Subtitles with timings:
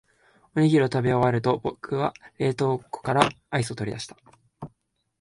[0.55, 4.17] おにぎりを食べ終えると、僕は冷凍庫からアイスを取り出した。